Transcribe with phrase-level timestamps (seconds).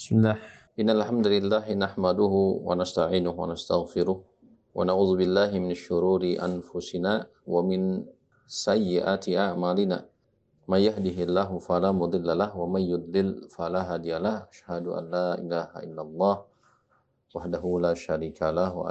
[0.00, 0.40] Bismillah.
[0.80, 2.72] Innal hamdalillah nahmaduhu minasy
[5.76, 8.08] syururi anfusina wa min
[9.36, 10.00] a'malina.
[10.72, 11.60] May yahdihillahu
[12.56, 14.48] wa may yudlil fala hadiyalah.
[14.48, 15.84] Asyhadu an la ilaha
[17.76, 18.88] la syarikalah wa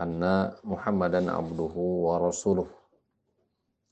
[0.00, 2.64] anna Muhammadan abduhu wa rasuluh.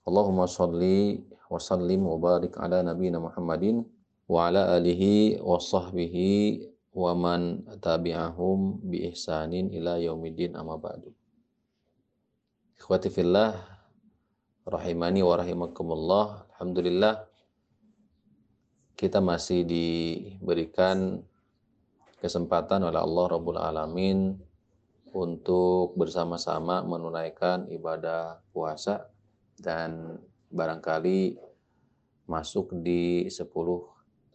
[0.09, 1.21] Allahumma salli
[1.53, 2.81] wa sallim wa barik ala
[3.21, 3.85] Muhammadin
[4.25, 6.65] wa ala alihi wa sahbihi
[6.95, 11.11] wa man tabi'ahum bi ihsanin ila yaumiddin amma ba'du.
[12.79, 13.59] Ikhwati fillah
[14.65, 16.49] rahimani wa rahimakumullah.
[16.57, 17.27] Alhamdulillah
[18.95, 21.21] kita masih diberikan
[22.23, 24.39] kesempatan oleh Allah Rabbul Alamin
[25.13, 29.11] untuk bersama-sama menunaikan ibadah puasa
[29.61, 30.19] dan
[30.51, 31.39] barangkali
[32.27, 33.94] masuk di 10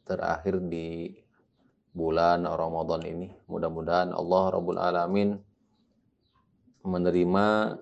[0.09, 1.13] terakhir di
[1.93, 3.29] bulan Ramadan ini.
[3.45, 5.37] Mudah-mudahan Allah Rabbul Alamin
[6.81, 7.77] menerima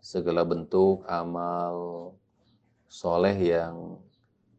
[0.00, 1.76] segala bentuk amal
[2.88, 4.00] soleh yang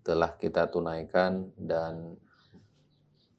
[0.05, 2.13] telah kita tunaikan dan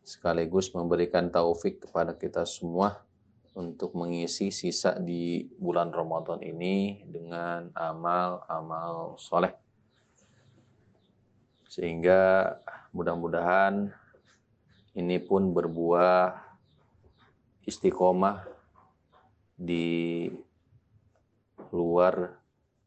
[0.02, 3.06] sekaligus memberikan taufik kepada kita semua
[3.54, 9.65] untuk mengisi sisa di bulan Ramadan ini dengan amal-amal soleh.
[11.66, 12.54] Sehingga
[12.94, 13.90] mudah-mudahan
[14.96, 16.32] ini pun berbuah
[17.66, 18.46] istiqomah
[19.56, 20.28] di
[21.74, 22.36] luar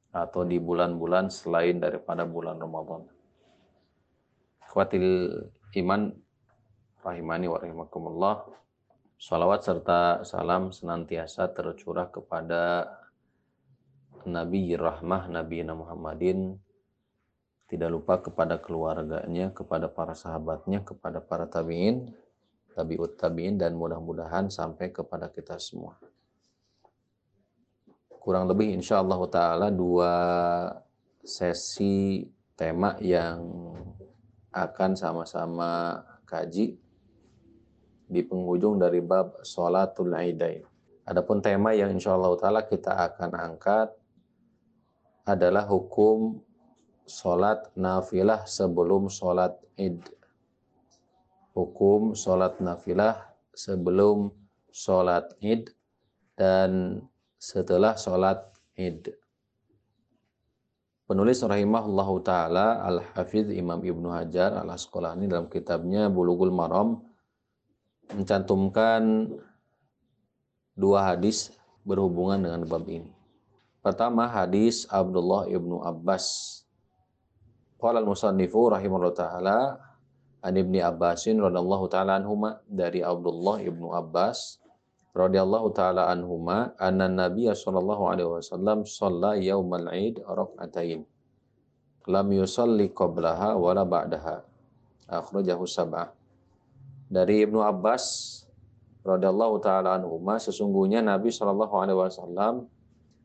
[0.09, 3.05] atau di bulan-bulan selain daripada bulan Ramadan.
[4.69, 5.09] Khawatil
[5.81, 6.13] iman
[7.05, 8.35] rahimani wa rahimakumullah.
[9.19, 12.87] Salawat serta salam senantiasa tercurah kepada
[14.23, 16.55] Nabi Rahmah Nabi Muhammadin
[17.69, 22.09] tidak lupa kepada keluarganya, kepada para sahabatnya, kepada para tabi'in,
[22.73, 25.93] tabi'ut tabi'in, dan mudah-mudahan sampai kepada kita semua.
[28.09, 30.13] Kurang lebih insya Allah ta'ala dua
[31.21, 32.25] sesi
[32.57, 33.45] tema yang
[34.49, 36.73] akan sama-sama kaji
[38.09, 40.65] di penghujung dari bab sholatul aidain.
[41.05, 43.93] Adapun tema yang insya Allah ta'ala kita akan angkat
[45.29, 46.41] adalah hukum
[47.09, 49.99] sholat nafilah sebelum sholat id.
[51.57, 53.17] Hukum sholat nafilah
[53.51, 54.29] sebelum
[54.69, 55.73] sholat id
[56.37, 57.01] dan
[57.41, 58.45] setelah sholat
[58.77, 59.11] id.
[61.09, 67.01] Penulis rahimahullahu taala Al-Hafidh Imam Ibnu Hajar Al-Asqalani dalam kitabnya Bulughul Maram
[68.13, 69.33] mencantumkan
[70.77, 71.49] dua hadis
[71.81, 73.09] berhubungan dengan bab ini.
[73.81, 76.61] Pertama hadis Abdullah Ibnu Abbas
[77.79, 79.57] Qala al-musannifu rahimahullah ta'ala
[80.43, 84.59] an ibni Abbasin radhiyallahu ta'ala anhuma dari Abdullah ibnu Abbas
[85.15, 91.07] radhiyallahu ta'ala anhuma anna Nabi sallallahu alaihi wasallam shalla yaumal Eid rak'atain
[92.09, 94.41] lam yusalli qablaha wala ba'daha.
[95.09, 96.09] Akhrajahu sab'ah.
[97.09, 98.05] Dari Ibnu Abbas
[99.05, 102.53] radhiyallahu taala anhuma sesungguhnya Nabi sallallahu alaihi wasallam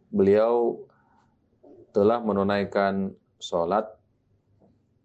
[0.09, 0.85] beliau
[1.93, 3.85] telah menunaikan salat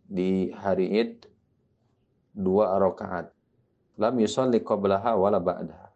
[0.09, 1.29] di hari Id
[2.33, 3.29] dua rakaat.
[4.01, 5.93] Lam yusalli qablaha wala ba'daha.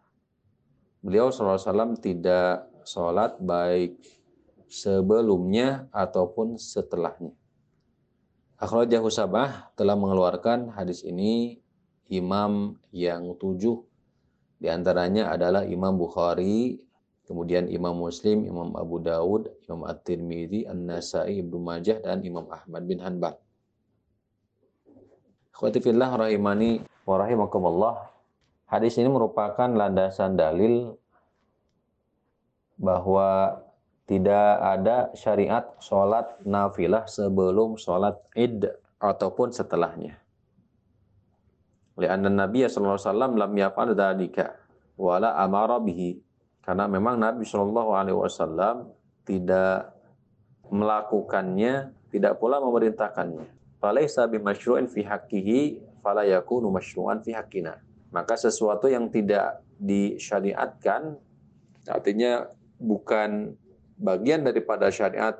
[1.02, 3.98] Beliau SAW tidak sholat baik
[4.70, 7.34] sebelumnya ataupun setelahnya.
[8.56, 11.60] Akhrajahu Sabah telah mengeluarkan hadis ini
[12.08, 13.84] imam yang tujuh.
[14.56, 16.80] Di antaranya adalah Imam Bukhari,
[17.28, 23.04] kemudian Imam Muslim, Imam Abu Dawud, Imam At-Tirmidzi, An-Nasai, Ibnu Majah, dan Imam Ahmad bin
[23.04, 23.36] Hanbal.
[25.54, 28.10] Khwatifillah rahimani wa rahimakumullah.
[28.66, 30.98] Hadis ini merupakan landasan dalil
[32.74, 33.62] bahwa
[34.10, 38.66] tidak ada syariat sholat nafilah sebelum sholat id
[38.98, 40.18] ataupun setelahnya.
[42.02, 44.58] Lianna Nabi sallallahu alaihi wasallam lam yaf'al dzalika
[44.98, 46.18] wala amara bihi.
[46.66, 48.90] Karena memang Nabi sallallahu alaihi wasallam
[49.22, 49.94] tidak
[50.66, 55.60] melakukannya, tidak pula memerintahkannya falaisa bimasyru'in fi haqqihi
[56.00, 57.76] fala yakunu masyru'an fi haqqina.
[58.08, 61.20] Maka sesuatu yang tidak disyariatkan
[61.84, 62.48] artinya
[62.80, 63.52] bukan
[64.00, 65.36] bagian daripada syariat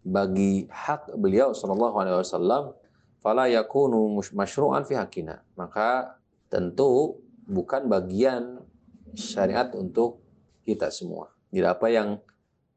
[0.00, 2.72] bagi hak beliau sallallahu alaihi wasallam
[3.20, 5.44] fala yakunu masyru'an fi haqqina.
[5.60, 6.16] Maka
[6.48, 8.64] tentu bukan bagian
[9.12, 10.24] syariat untuk
[10.64, 11.28] kita semua.
[11.52, 12.16] Jadi apa yang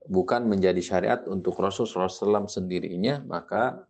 [0.04, 3.86] bukan menjadi syariat untuk Rasulullah SAW sendirinya, maka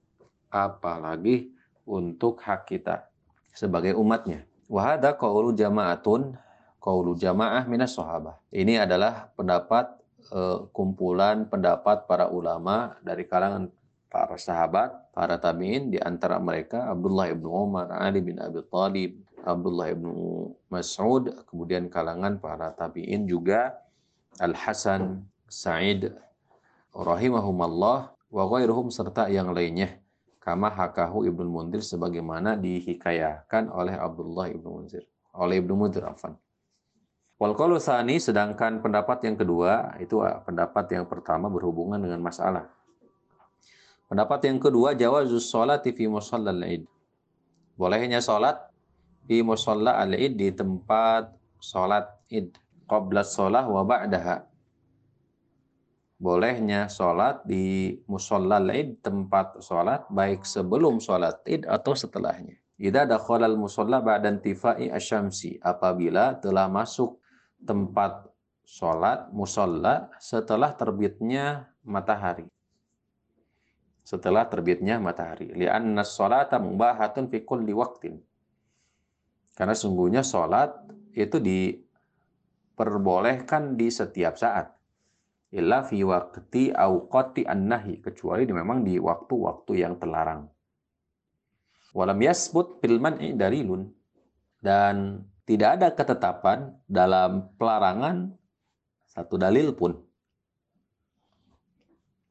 [0.50, 1.54] apalagi
[1.86, 3.10] untuk hak kita
[3.54, 4.46] sebagai umatnya.
[4.70, 6.38] Wahada qawlu jama'atun
[6.78, 8.38] qawlu jama'ah minas sahabah.
[8.54, 9.90] Ini adalah pendapat
[10.30, 13.70] uh, kumpulan pendapat para ulama dari kalangan
[14.10, 19.94] para sahabat, para tabi'in di antara mereka Abdullah ibnu Umar, Ali bin Abi Thalib, Abdullah
[19.94, 23.78] ibnu Mas'ud, kemudian kalangan para tabi'in juga
[24.42, 26.10] Al Hasan, Sa'id
[26.94, 28.46] rahimahumallah wa
[28.90, 29.99] serta yang lainnya
[30.50, 35.06] kama hakahu Ibnu Munzir sebagaimana dihikayahkan oleh Abdullah Ibnu Munzir
[35.38, 36.34] oleh Ibnu Munzir afan
[37.38, 42.68] Wal sani sedangkan pendapat yang kedua itu ah, pendapat yang pertama berhubungan dengan masalah.
[44.12, 46.84] Pendapat yang kedua jawazus sholati fi musallal id.
[47.80, 48.60] Bolehnya sholat
[49.24, 51.32] di musalla al-id di tempat
[51.64, 52.52] sholat id.
[52.92, 54.49] Qabla sholah wa ba'daha
[56.20, 62.60] bolehnya sholat di musolla id tempat sholat baik sebelum sholat id atau setelahnya.
[62.80, 67.20] Ida dakhalal musolla ba'dan tifai asyamsi apabila telah masuk
[67.64, 68.28] tempat
[68.64, 72.48] sholat musolla setelah terbitnya matahari.
[74.04, 75.52] Setelah terbitnya matahari.
[75.56, 78.22] Lianna sholata mubahatun fi kulli waqtin.
[79.60, 80.72] Karena sungguhnya sholat
[81.12, 84.79] itu diperbolehkan di setiap saat
[85.50, 90.46] illa fi waqti awqati an-nahi kecuali di, memang di waktu-waktu yang terlarang.
[91.94, 93.90] Walam yasbut fil man'i dalilun
[94.62, 98.30] dan tidak ada ketetapan dalam pelarangan
[99.10, 99.98] satu dalil pun.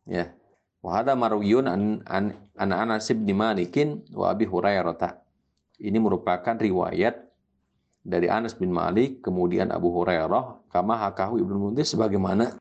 [0.06, 0.30] Ya.
[0.78, 4.94] Wa hada marwiyun an, an Anas bin Malikin wa Abi Hurairah.
[5.82, 7.28] Ini merupakan riwayat
[8.08, 12.56] dari Anas bin Malik kemudian Abu Hurairah kama hakahu Ibnu Munzir sebagaimana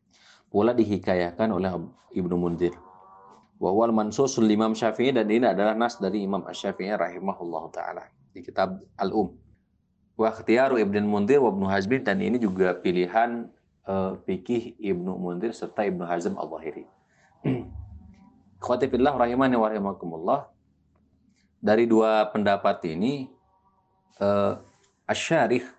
[0.57, 1.69] pula dihikayahkan oleh
[2.17, 2.73] Ibnu Munzir.
[3.61, 8.41] Wa wal mansusul Imam Syafi'i dan ini adalah nas dari Imam Asy-Syafi'i rahimahullah taala di
[8.41, 9.37] kitab Al-Um.
[10.17, 13.53] Wa ikhtiyaru Ibnu Munzir wa Ibnu Hazm dan ini juga pilihan
[13.85, 16.89] uh, fikih Ibnu Munzir serta Ibnu Hazm Al-Zahiri.
[18.65, 20.49] Khawatifillah rahimani wa rahimakumullah.
[21.61, 23.29] Dari dua pendapat ini
[24.17, 24.57] uh,
[25.05, 25.76] Asy-Syarih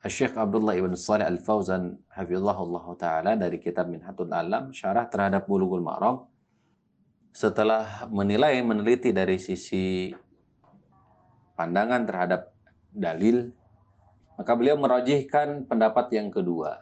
[0.00, 6.24] Syekh Abdullah ibn Salih Al-Fauzan hafizahullah taala dari kitab Minhatul Alam syarah terhadap Bulughul Maram.
[7.36, 10.08] Setelah menilai meneliti dari sisi
[11.52, 12.48] pandangan terhadap
[12.88, 13.52] dalil
[14.40, 16.80] maka beliau merajihkan pendapat yang kedua.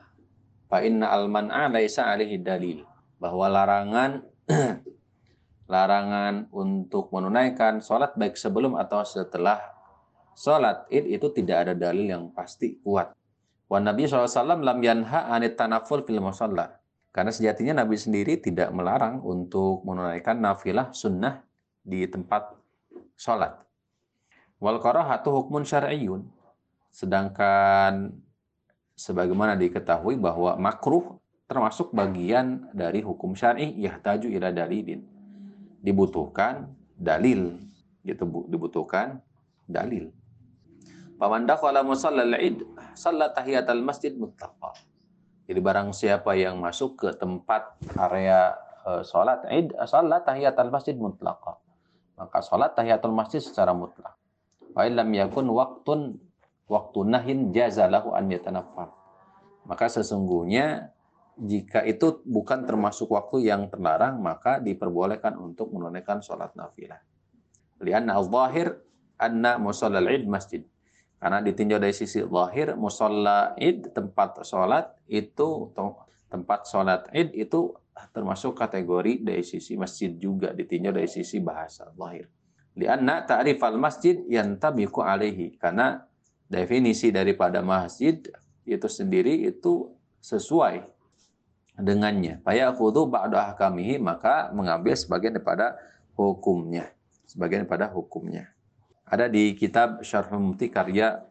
[0.70, 2.86] Fa inna al-man'a laisa alaihi dalil
[3.18, 4.22] bahwa larangan
[5.74, 9.58] larangan untuk menunaikan sholat baik sebelum atau setelah
[10.38, 13.10] Salat id itu tidak ada dalil yang pasti kuat.
[13.66, 16.78] Wa Nabi SAW lam yanha anit tanaful fil musalla.
[17.10, 21.42] Karena sejatinya Nabi sendiri tidak melarang untuk menunaikan nafilah sunnah
[21.82, 22.54] di tempat
[23.18, 23.58] sholat.
[24.62, 26.22] Wal karahatu hukmun syar'iyyun.
[26.94, 28.14] Sedangkan
[28.94, 31.18] sebagaimana diketahui bahwa makruh
[31.50, 35.02] termasuk bagian dari hukum syar'i yahtaju ila dalilin.
[35.82, 37.58] Dibutuhkan dalil
[38.06, 39.18] gitu dibutuhkan
[39.66, 40.14] dalil.
[41.18, 42.62] Paman dakhala musallal id,
[42.94, 44.70] salat tahiyatul masjid mutlaqah.
[45.50, 48.54] Jadi barang siapa yang masuk ke tempat area
[48.86, 51.58] uh, salat id, salat tahiyatul masjid mutlaqah.
[52.22, 54.14] Maka salat tahiyatul masjid secara mutlak.
[54.78, 56.22] Wa illam yakun waqtun
[56.70, 58.94] waktu nahin jazalahu an yatanaffal.
[59.66, 60.94] Maka sesungguhnya
[61.34, 67.02] jika itu bukan termasuk waktu yang terlarang, maka diperbolehkan untuk menunaikan sholat nafilah.
[67.82, 68.78] Lianna al-zahir
[69.18, 70.62] anna musallal id masjid.
[71.18, 75.74] Karena ditinjau dari sisi lahir, musolla id, tempat sholat, itu
[76.30, 77.74] tempat sholat id itu
[78.14, 82.30] termasuk kategori dari sisi masjid juga, ditinjau dari sisi bahasa lahir.
[82.78, 85.58] Lianna ta'rif al-masjid yang tabiku alaihi.
[85.58, 85.98] Karena
[86.46, 88.22] definisi daripada masjid
[88.62, 89.90] itu sendiri itu
[90.22, 90.86] sesuai
[91.74, 92.38] dengannya.
[92.46, 95.74] Faya khudu ba'da ahkamihi, maka mengambil sebagian daripada
[96.14, 96.94] hukumnya.
[97.26, 98.54] Sebagian daripada hukumnya.
[99.08, 101.24] Ada di kitab Syarh Mumti karya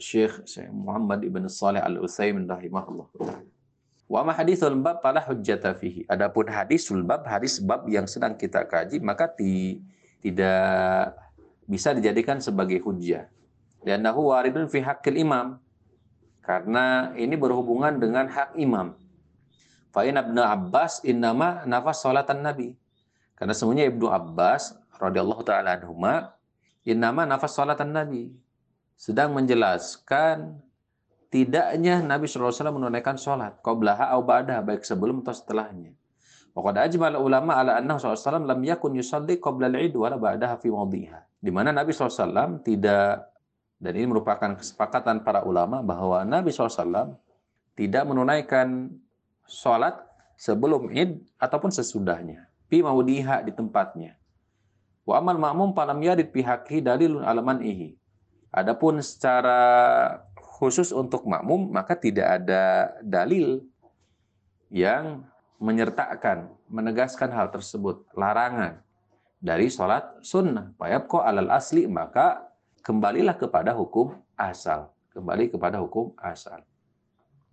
[0.00, 3.08] Syekh Muhammad Ibn Salih Al-Utsaimin rahimahullah
[4.08, 6.08] Wa ma hadithul bab fala hujjata fihi.
[6.08, 9.84] Adapun hadisul bab, hadis bab yang sedang kita kaji maka ti,
[10.24, 11.12] tidak
[11.68, 13.28] bisa dijadikan sebagai hujjah.
[13.84, 15.60] Dan nahu waridun fi haqqil imam.
[16.40, 18.96] Karena ini berhubungan dengan hak imam.
[19.92, 22.72] Fa inna Ibnu Abbas innama nafas salatan Nabi.
[23.36, 26.32] Karena semuanya Ibnu Abbas radhiyallahu taala anhuma
[26.88, 28.32] Innama nafas salatan Nabi.
[28.96, 30.56] Sedang menjelaskan
[31.28, 33.60] tidaknya Nabi SAW menunaikan sholat.
[33.60, 35.92] Qoblaha au ba'dah, baik sebelum atau setelahnya.
[36.56, 41.38] Waqad ajmal ulama ala anna SAW lam yakun yusalli qabla al-id wala ba'daha fi wadhiha.
[41.38, 43.36] Di mana Nabi SAW tidak
[43.78, 47.14] Dan ini merupakan kesepakatan para ulama bahwa Nabi SAW
[47.78, 48.90] tidak menunaikan
[49.46, 50.02] sholat
[50.34, 52.50] sebelum id ataupun sesudahnya.
[52.66, 54.18] Pi maudiha di tempatnya.
[55.08, 57.96] Wa amal ma'mum palam yadid pihaki dalilun alaman ihi.
[58.52, 59.56] Adapun secara
[60.36, 63.64] khusus untuk makmum maka tidak ada dalil
[64.68, 65.24] yang
[65.56, 68.84] menyertakan, menegaskan hal tersebut, larangan
[69.40, 70.76] dari sholat sunnah.
[70.76, 72.52] Fayabko alal asli, maka
[72.84, 74.92] kembalilah kepada hukum asal.
[75.08, 76.60] Kembali kepada hukum asal.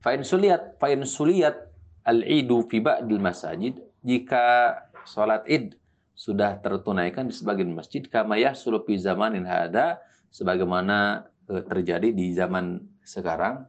[0.04, 1.56] Fa'in suliyat, fa'in suliyat
[2.04, 4.76] al-idu fi ba'dil masajid, jika
[5.08, 5.74] sholat id
[6.16, 10.00] sudah tertunaikan di sebagian masjid, kama yahsulu fi zamanin hada,
[10.32, 13.68] sebagaimana eh, terjadi di zaman sekarang,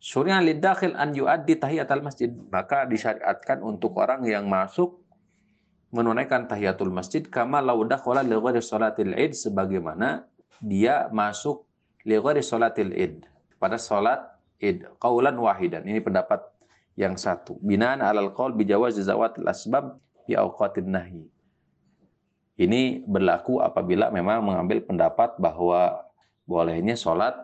[0.00, 2.32] Surya lidakhil an yuaddi tahiyatul masjid.
[2.32, 4.96] Maka disyariatkan untuk orang yang masuk
[5.92, 10.24] menunaikan tahiyatul masjid kama laudah dakhala li ghairi salatil id sebagaimana
[10.64, 11.68] dia masuk
[12.08, 13.28] li ghairi salatil id
[13.60, 14.24] pada salat
[14.56, 15.84] id qaulan wahidan.
[15.84, 16.48] Ini pendapat
[16.96, 17.60] yang satu.
[17.60, 21.28] Binaan alal qaul bi jawaz zawatil asbab fi awqatin nahi.
[22.58, 26.06] Ini berlaku apabila memang mengambil pendapat bahwa
[26.44, 27.38] bolehnya sholat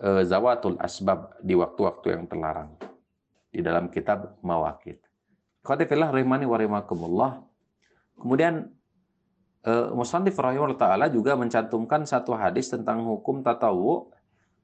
[0.00, 2.72] uh, zawatul asbab di waktu-waktu yang terlarang
[3.52, 4.96] di dalam kitab Mawakid.
[5.60, 7.30] Qatifillah rahimani wa rahimakumullah.
[8.16, 8.72] Kemudian
[9.68, 14.08] uh, Musannif rahimahullah taala juga mencantumkan satu hadis tentang hukum tatawu,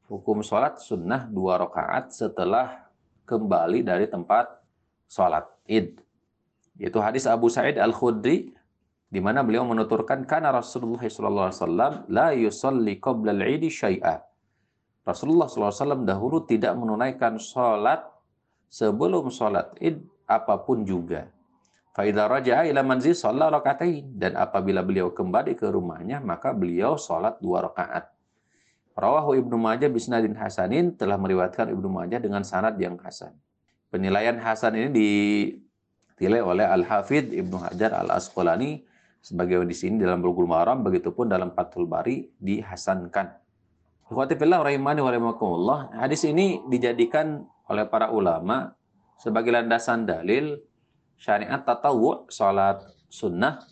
[0.08, 2.88] hukum sholat sunnah dua rakaat setelah
[3.28, 4.48] kembali dari tempat
[5.04, 6.00] sholat id.
[6.80, 8.55] Yaitu hadis Abu Sa'id Al-Khudri
[9.06, 14.26] di mana beliau menuturkan karena Rasulullah SAW la yusalli qabla al-'id syai'a
[15.06, 18.02] Rasulullah SAW dahulu tidak menunaikan sholat
[18.66, 21.30] sebelum sholat id apa pun juga.
[21.94, 24.18] Faidah raja'a ila manzil sholat rakatain.
[24.18, 28.10] Dan apabila beliau kembali ke rumahnya, maka beliau sholat dua rakaat.
[28.98, 33.30] Rawahu Ibnu Majah bisnadin hasanin telah meriwayatkan Ibnu Majah dengan sanad yang hasan.
[33.94, 38.82] Penilaian hasan ini ditilai oleh Al-Hafidh Ibnu Hajar Al-Asqalani
[39.26, 43.26] sebagai di sini dalam Bulughul Maram, begitupun dalam Fathul Bari dihasankan.
[44.06, 45.90] Ikhwatifillah rahimani wa.
[45.98, 48.70] Hadis ini dijadikan oleh para ulama
[49.18, 50.62] sebagai landasan dalil
[51.18, 53.66] syariat tatawu salat sunnah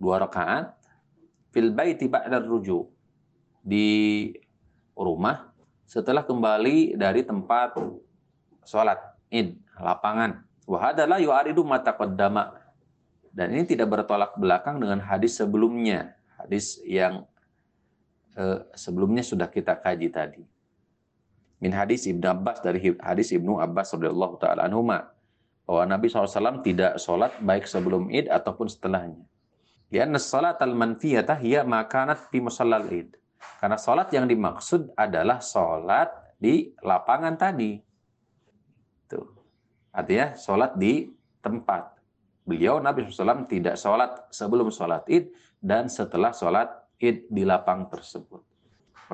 [0.00, 0.72] dua rakaat
[1.52, 2.88] fil baiti ba'da ruju
[3.60, 4.32] di
[4.96, 5.52] rumah
[5.84, 7.76] setelah kembali dari tempat
[8.64, 8.96] sholat
[9.28, 12.55] id lapangan wahadalah yu'aridu mata qaddama
[13.36, 17.28] dan ini tidak bertolak belakang dengan hadis sebelumnya hadis yang
[18.36, 20.44] Eh, sebelumnya sudah kita kaji tadi.
[21.56, 25.08] Min hadis Ibnu Abbas dari hadis Ibnu Abbas radhiyallahu taala anhuma
[25.64, 29.24] bahwa Nabi SAW tidak sholat baik sebelum id ataupun setelahnya.
[29.88, 33.16] Karena sholat al-manfiyatah hiya makanat fi musallal id.
[33.56, 37.80] Karena sholat yang dimaksud adalah sholat di lapangan tadi.
[39.08, 39.32] Tuh.
[39.96, 41.08] Artinya sholat di
[41.40, 41.95] tempat.
[42.46, 46.70] Beliau Nabi SAW tidak sholat sebelum sholat id dan setelah sholat
[47.02, 48.38] id di lapang tersebut.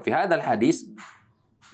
[0.04, 0.84] Fi hadal hadis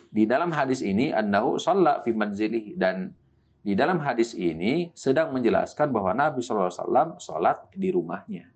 [0.08, 3.10] di dalam hadis ini annahu shalla fi manzilihi dan
[3.58, 8.46] di dalam hadis ini sedang menjelaskan bahwa Nabi SAW sholat di rumahnya.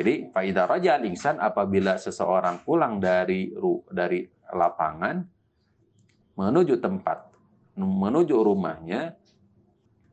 [0.00, 3.52] Jadi faidah raja lingsan apabila seseorang pulang dari
[3.92, 5.20] dari lapangan
[6.38, 7.28] menuju tempat
[7.76, 9.14] menuju rumahnya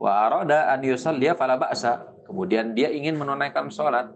[0.02, 4.12] wa arada an yusalliya fala ba'sa kemudian dia ingin menunaikan sholat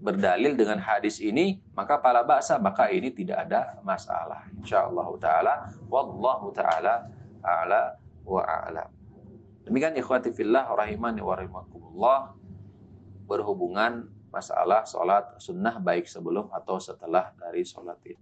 [0.00, 4.48] berdalil dengan hadis ini, maka pala baksa, maka ini tidak ada masalah.
[4.56, 5.54] Insyaallah taala
[5.92, 7.04] wallahu taala
[7.44, 8.88] a'la wa a'la.
[9.68, 12.18] Demikian ikhwati fillah rahimani wa rahimakumullah
[13.28, 18.18] berhubungan masalah sholat sunnah baik sebelum atau setelah dari sholat ini.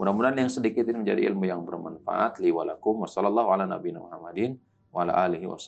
[0.00, 2.40] Mudah-mudahan yang sedikit ini menjadi ilmu yang bermanfaat.
[2.40, 4.56] Li walakum wa sallallahu ala nabiyina Muhammadin
[4.88, 5.60] wa ala alihi wa.